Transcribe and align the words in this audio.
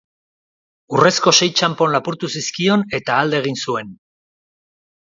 Urrezko 0.97 1.33
se 1.41 1.49
txanpon 1.61 1.95
lapurtu 1.97 2.31
zizkion 2.39 2.87
eta 3.03 3.21
alde 3.27 3.41
egin 3.45 3.63
zuen. 3.67 3.97